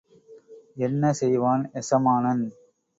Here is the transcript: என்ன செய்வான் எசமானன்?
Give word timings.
என்ன 0.77 1.13
செய்வான் 1.13 1.63
எசமானன்? 1.73 2.43